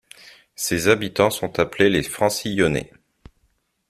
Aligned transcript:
Ses 0.55 0.87
habitants 0.87 1.29
sont 1.29 1.59
appelés 1.59 1.91
les 1.91 2.01
Francillonnais. 2.01 2.91